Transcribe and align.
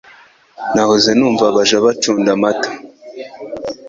Nahoze 0.73 1.09
numva 1.17 1.43
abaja 1.51 1.77
bacunda 1.85 2.29
amata 2.37 2.69